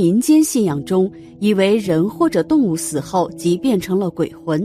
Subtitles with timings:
[0.00, 4.58] 民间信仰中，以为人或者动物死后即变成了鬼魂；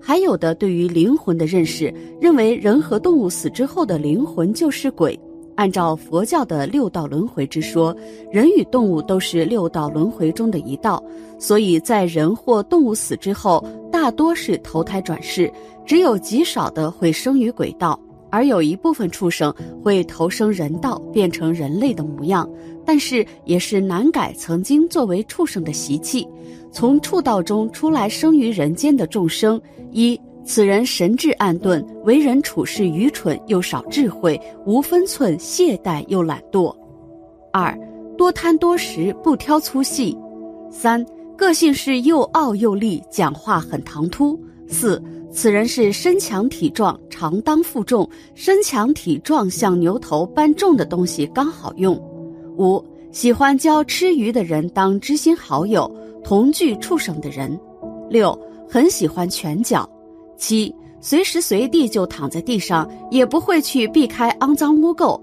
[0.00, 5.16] 还有的对于灵魂的认识，认为人和动物死之后的灵魂就是鬼。
[5.54, 7.96] 按照佛教的六道轮回之说，
[8.32, 11.00] 人与动物都是六道轮回中的一道，
[11.38, 15.48] 所以在人或动物死之后，大多是投胎转世，
[15.86, 17.96] 只有极少的会生于鬼道，
[18.30, 22.48] 而有一部分畜生会投生人道，变成人类的模样，
[22.84, 26.26] 但是也是难改曾经作为畜生的习气，
[26.72, 29.60] 从畜道中出来生于人间的众生
[29.90, 30.20] 一。
[30.42, 36.74] 此人神智暗钝，为人处事愚蠢又少智慧，无分寸，懈怠又懒惰。
[37.52, 37.78] 二，
[38.16, 40.16] 多贪多食，不挑粗细。
[40.70, 41.04] 三，
[41.36, 44.40] 个性是又傲又厉，讲话很唐突。
[44.66, 45.00] 四，
[45.32, 51.94] 此人是身强体壮，常当负重，身强体壮像牛头，搬重的东西刚好用。
[52.58, 55.90] 五，喜欢交吃鱼的人当知心好友，
[56.24, 57.58] 同居畜生的人。
[58.08, 58.36] 六，
[58.68, 59.88] 很喜欢拳脚。
[60.36, 65.18] 七，随时随地就躺在地上，也不会去避开肮脏污垢。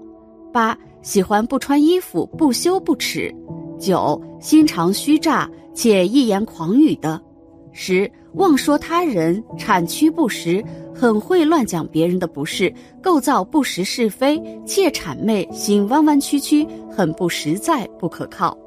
[0.50, 3.32] 八，喜欢不穿衣服，不羞不耻。
[3.78, 7.20] 九，心肠虚诈且一言狂语的。
[7.80, 18.58] 十，妄说他人，产屈不实，很会乱讲别人的不是，构造不实是非，怯谄媚，心弯弯曲曲，很不实在，不可靠。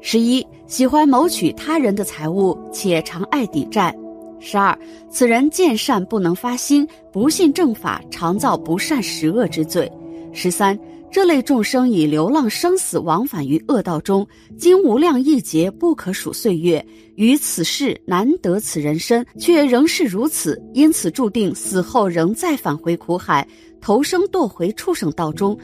[0.00, 3.96] 十一，喜欢谋取他人的财物，且常爱抵债。
[4.40, 4.76] 十二，
[5.08, 9.90] 此人见善不能发心，不信正法，常造不善十恶之罪。
[10.32, 10.76] 十三，
[11.10, 14.26] 这类众生以流浪生死往返于恶道中，
[14.58, 23.46] 经无量亿劫不可数岁月，于此世难得此人身，却仍是如此，因此注定死后仍再返回苦海，
[23.80, 25.56] 投生堕回畜生道中，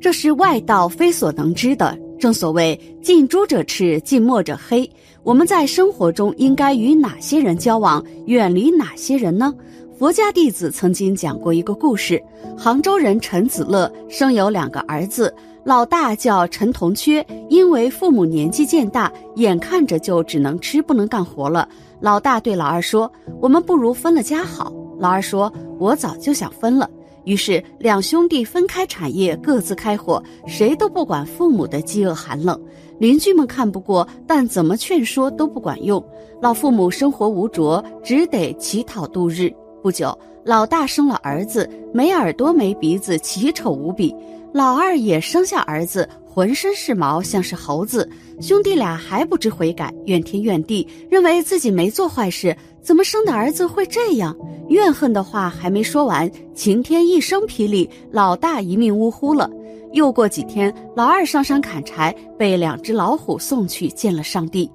[0.00, 1.98] 这是外道非所能知的。
[2.18, 4.88] 正所谓近朱者赤，近墨者黑。
[5.22, 9.52] 我们在生活中应该与哪些人交往，远离哪些人呢？
[10.00, 12.24] 佛家弟子曾经讲过一个故事：
[12.56, 15.30] 杭州人陈子乐生有两个儿子，
[15.62, 21.68] 老大叫陈同缺，因为父母年纪渐大，眼看着就只能吃不能干活了。
[22.00, 23.12] 老大对老二说
[23.42, 26.88] ：“我们不如分了家好。”老二说：“我早就想分了。”
[27.24, 32.58] 于是，两兄弟分开产业，各自开火，谁都不管父母的饥饿寒冷。
[32.98, 36.02] 邻居们看不过，但怎么劝说都不管用。
[36.40, 39.52] 老父母生活无着，只得乞讨度日。
[39.82, 44.14] 不久，老大生了儿子，没耳朵没鼻子，奇丑无比；
[44.52, 48.08] 老二也生下儿子，浑身是毛，像是猴子。
[48.40, 54.36] 兄弟俩还不知悔改，怨天怨地，认为自己没做坏事，怎么生的儿子会这样？
[54.68, 59.50] 怨恨的话还没说完，晴天一声霹雳，老大一命呜呼了。
[59.92, 64.70] 又过几天，老二上山砍柴，被两只老虎送去见了上帝。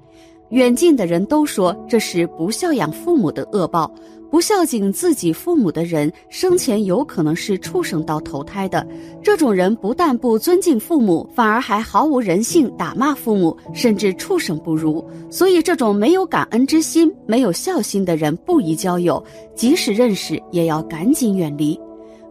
[0.50, 3.90] 远近的人都说这是不孝养父母的恶报。
[4.30, 8.86] 不孝敬自己父母的人，生前有可能是畜生道投胎的。
[9.22, 15.04] 这种人不但不尊敬父母，反而还毫无人性，打骂父母，甚至畜生不如。
[15.30, 19.22] 所以，这种没有感恩之心、没有孝心的人不宜交友，
[19.54, 21.78] 即使认识，也要赶紧远离。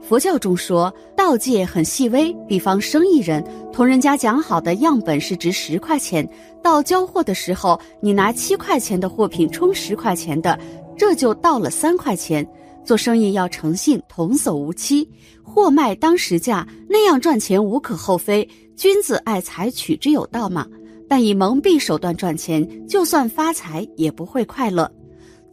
[0.01, 6.27] 佛教中说，道界很细微，比方生意人同人家讲好的样本是值十块钱，
[6.61, 10.59] 到交货的时候，你拿七块钱的货品充十块钱的。
[10.97, 12.47] 这就到了三块钱，
[12.83, 15.07] 做生意要诚信，童叟无欺，
[15.43, 18.47] 货卖当时价，那样赚钱无可厚非。
[18.75, 20.67] 君子爱财，取之有道嘛。
[21.07, 24.91] 但以蒙蔽手段赚钱，就算发财也不会快乐。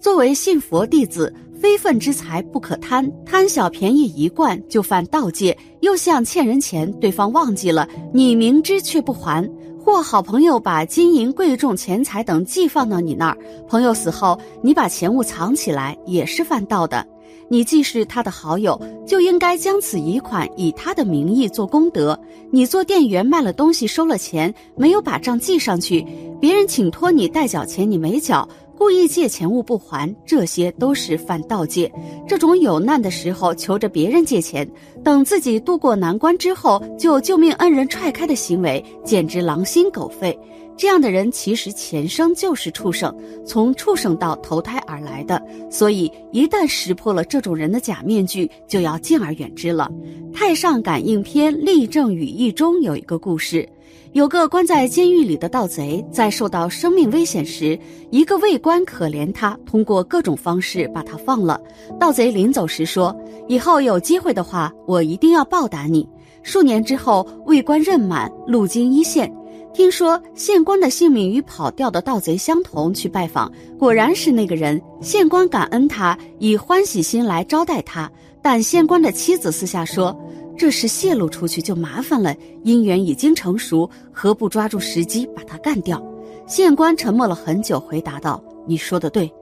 [0.01, 5.57] 作为信佛弟子，非分之财不可贪，贪小便宜一贯就犯盗戒。
[5.81, 9.49] 又像欠人钱，对方忘记了，你明知却不还。
[9.85, 13.39] 或好朋友把金银贵重钱财等寄放到你那儿，
[13.69, 17.05] 朋友死后你把钱物藏起来，也是犯盗的。
[17.49, 22.19] 你既是他的好友，就应该将此遗款以他的名义做功德。
[22.51, 26.07] 你做店员卖了东西收了钱，没有把账记上去，
[26.41, 28.49] 别人请托你代缴钱，你没缴。
[28.77, 31.91] 故意借钱物不还，这些都是犯盗戒。
[32.27, 34.69] 这种有难的时候求着别人借钱，
[35.05, 40.37] 等自己渡过难关之后就救命恩人踹开的行为，简直狼心狗肺。
[40.75, 43.15] 这样的人其实前生就是畜生，
[43.47, 45.41] 从畜生道投胎而来的。
[45.71, 49.89] 所以一旦识破了这种人的假面具，就要敬而远之了。
[50.35, 53.69] 《太上感应篇·立正语义》中有一个故事。
[54.13, 57.79] 有个关在监狱里的盗贼，在受到生命危险时，
[58.11, 61.59] 一个卫官可怜他，通过各种方式把他放了。
[61.99, 63.17] 盗贼临走时说
[63.49, 66.07] ：“以后有机会的话，我一定要报答你。”
[66.45, 69.33] 数年之后，卫官任满，路经一线，
[69.73, 74.79] 听说县官的性命与跑掉的盗贼相同，去拜访，果然是那个人。
[75.01, 78.11] 县官感恩他，以欢喜心来招待他。
[78.43, 80.15] 但县官的妻子私下说
[80.57, 82.35] ：“这事泄露出去就麻烦了，
[82.65, 86.03] 姻缘已经成熟，何不抓住时机把他干掉？”
[86.47, 89.33] 县官沉默了很久，回答道：“你说的对。”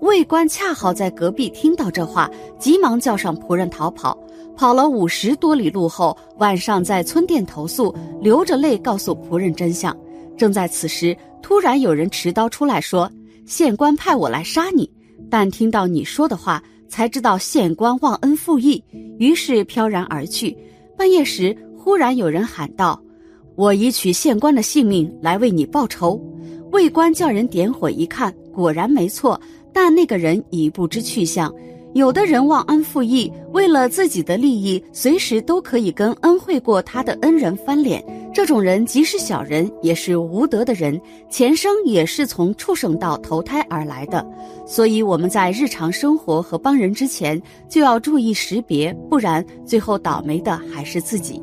[0.00, 4.16] 卫官恰好在隔壁听到这话，急忙叫上仆人逃跑。
[4.56, 9.96] 跑了五十多里路后，晚上在村店投宿，流着泪告诉仆人真相。
[10.36, 13.10] 正在此时，突然有人持刀出来说
[13.46, 14.88] ：“县官派我来杀你。”
[15.30, 18.82] 但听到你说的话，才知道县官忘恩负义，
[19.18, 20.56] 于是飘然而去。
[20.96, 23.00] 半夜时，忽然有人喊道
[23.54, 26.20] ：“我已取县官的性命来为你报仇。”
[26.72, 29.40] 卫官叫人点火一看，果然没错，
[29.72, 31.54] 但那个人已不知去向。
[31.94, 38.04] 有的人忘恩负义，为了自己的利益，随时都可以跟恩惠过他的恩人翻脸。
[38.38, 44.24] 这种人即使小人，也是无德的人，前生也是从畜生道投胎而来的。
[44.64, 51.42] 所以我们在日常生活和帮人之前，就要注意识别，不然最后倒霉的还是自己。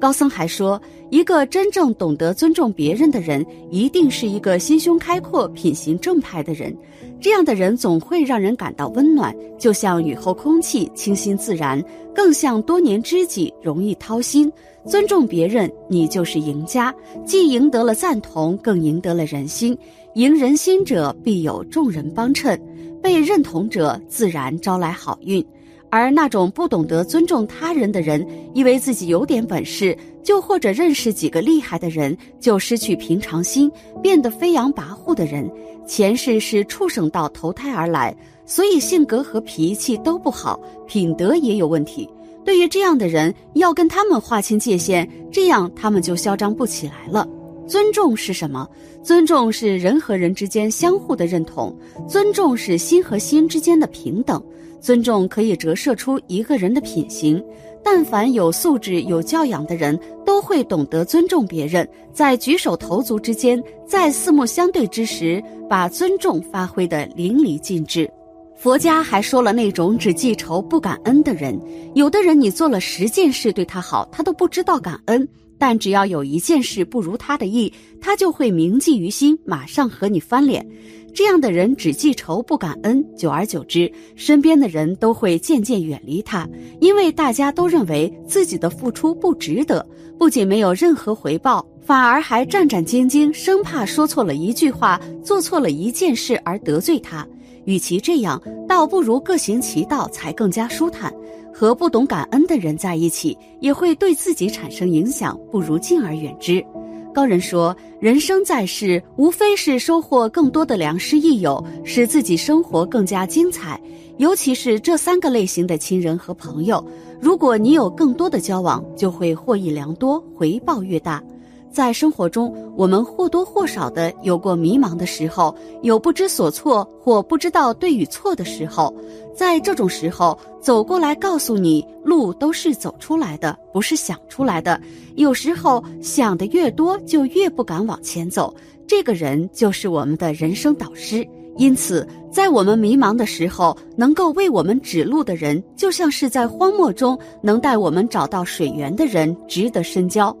[0.00, 0.80] 高僧还说，
[1.10, 6.74] 一个真正懂得尊重别人的人，一定是一个心胸开阔、品行正派的人。
[7.20, 11.78] 这样的人总会让人感到温暖，就像雨后空气，清新自然；
[12.14, 14.50] 更像多年知己，容易掏心。
[14.86, 16.94] 尊重别人，你就是赢家，
[17.26, 19.76] 既赢得了赞同，更赢得了人心。
[20.14, 22.58] 赢人心者，必有众人帮衬；
[23.02, 25.44] 被认同者，自然招来好运。
[25.90, 33.70] 而那种不懂得尊重他人的人，以为自己有点本事，就或者认识几个厉害的人，就失去平常心，
[34.02, 35.50] 变得飞扬跋扈的人。
[35.86, 38.16] 前世是畜生道投胎而来，
[38.46, 42.08] 所以性格和脾气都不好，品德也有问题。
[42.44, 47.28] 对于这样的人，要跟他们划清界限，这样他们就嚣张不起来了。
[47.66, 48.68] 尊重是什么？
[49.02, 51.76] 尊重是人和人之间相互的认同，
[52.08, 54.42] 尊重是心和心之间的平等，
[54.80, 57.42] 尊重可以折射出一个人的品行。
[57.82, 68.10] 但凡有素质、有教养的人，都会懂得尊重别人，在举手投足之间，在四目相对之时，把尊重发挥得淋漓尽致。
[68.54, 71.58] 佛家还说了那种只记仇不感恩的人，
[71.94, 75.26] 有的人你做了十件事对他好，他都不知道感恩；
[75.58, 80.66] 但只要有一件事不如他的意，他就会铭记于心，马上和你翻脸。
[81.12, 86.48] 这样的人只记仇不感恩，久而久之，身边的人都会渐渐远离他，
[86.80, 89.84] 因为大家都认为自己的付出不值得，
[90.18, 97.26] 不仅没有任何回报，反而还战战兢兢，生怕说错了一句话，做错了一件事而得罪他。
[97.64, 101.12] 与其这样，倒不如各行其道，才更加舒坦。
[101.52, 106.64] 和不懂感恩的人在一起，也会对自己产生影响，不如敬而远之。
[107.12, 113.80] 高人说：“人生在世，无非是收获更多的良师益友，使自己生活更加精彩。
[114.18, 116.84] 尤其是这三个类型的亲人和朋友，
[117.20, 121.22] 如果你有更多的交往，就会获益良多，回报越大。”
[121.70, 128.94] 在生活中，我们或多或少的有过迷茫的时候，有不知所措或不知道对与错的时候。
[129.34, 134.80] 在这种时候，走过来告诉你，路都是走出来的，不是想出来的。
[135.14, 138.54] 有时候想的越多，就越不敢往前走。
[138.86, 141.26] 这个人就是我们的人生导师。
[141.56, 150.34] 因此，在我们迷茫的时候，能够为我们指路的人，就像是在荒漠中能带我们找到水源的人，值得深交。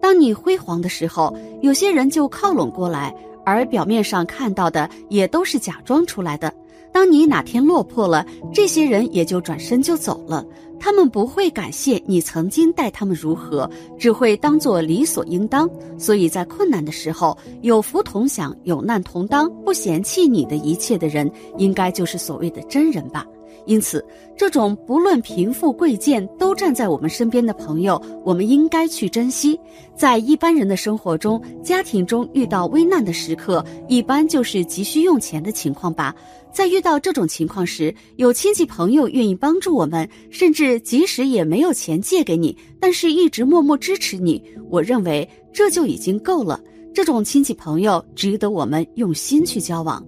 [0.00, 3.14] 当你辉煌的时候，有些人就靠拢过来，
[3.44, 6.52] 而表面上看到的也都是假装出来的。
[6.90, 10.44] 当你哪天落魄了，这些人也就转身就走了。
[10.80, 15.68] 他们不会感谢你曾经待他们如何，只会当做理所应当。
[15.98, 23.26] 所以在困难的时候，有福同享，有难同当，不嫌弃你的一切的人，应该就是所谓的真人吧。
[23.68, 24.02] 因此，
[24.34, 29.60] 这种不论贫富贵贱都站在我们身边的朋友，我们应该去珍惜。
[29.94, 36.14] 在一般人的生活中，家庭中遇到危难的时刻，一般就是急需用钱的情况吧。
[36.50, 46.58] 在遇到这种情况时，有亲戚朋友愿意帮助我们，甚至即使也没有钱借给你，但是一直默默支持你，我认为这就已经够了。
[46.94, 50.02] 这种亲戚朋友值得我们用心去交往。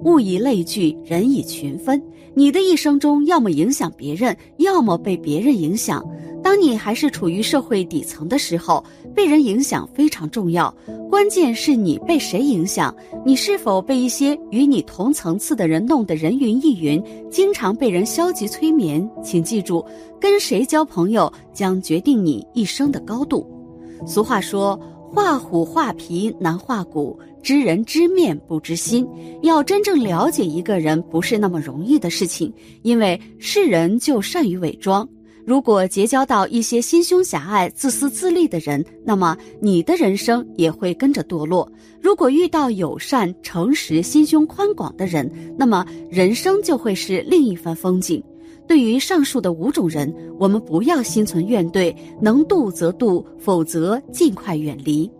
[0.00, 2.02] 物以类聚，人以群分。
[2.36, 6.04] 你的一生中，要么影响别人，要么被别人影响。
[6.42, 10.74] 当你还是处于社会底层的时候，被人影响非常重要。
[11.08, 19.08] 关键是你被谁影响，你是否被一些与你同层次的人弄得人云亦云，经常被人消极催眠。
[19.22, 19.84] 请记住，
[20.20, 23.46] 跟谁交朋友将决定你一生的高度。
[24.06, 24.78] 俗话说。
[25.14, 29.06] 画虎画皮难画骨，知人知面不知心。
[29.42, 32.52] 要真正了解一个人，不是那么容易的事情，
[32.82, 35.08] 因为是人就善于伪装。
[35.46, 41.64] 如果结交到一些心胸狭隘、自私自利的人，那么你的人生也会跟着堕落；
[42.00, 48.20] 如果遇到友善、诚实、心胸宽广的人，那么人生就会是另一番风景。
[48.66, 55.10] 对于上述的五种人，我们不要心存怨怼，能渡则渡，否则尽快远离。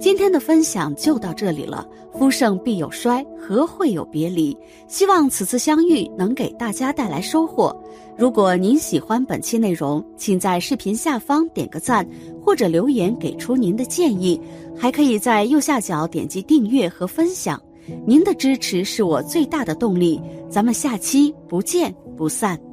[0.00, 1.86] 今天的分享就到这里了。
[2.14, 4.56] 夫盛必有衰，何会有别离？
[4.86, 7.74] 希望此次相遇能给大家带来收获。
[8.16, 12.06] 如果您喜欢本期内容，请在视频下方点个赞，
[12.42, 14.40] 或者留言给出您的建议。
[14.74, 17.60] 还可以在右下角点击订阅和分享。
[18.06, 20.20] 您的支持是我最大的动力。
[20.48, 22.71] 咱们下期不见不散。